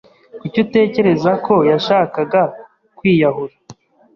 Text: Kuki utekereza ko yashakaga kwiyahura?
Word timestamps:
Kuki 0.39 0.57
utekereza 0.65 1.31
ko 1.45 1.55
yashakaga 1.71 2.41
kwiyahura? 2.97 3.55